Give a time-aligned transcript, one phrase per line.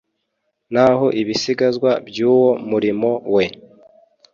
[0.73, 3.43] naho ibisigazwa by'uwo murimo we